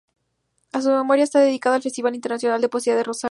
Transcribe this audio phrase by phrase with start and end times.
[0.71, 3.19] A su memoria está dedicado el festival internacional de poesía de Rosario